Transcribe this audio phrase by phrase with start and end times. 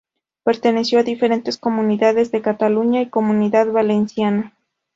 [0.43, 4.55] Perteneció a diferentes comunidades de Cataluña y la Comunidad Valenciana.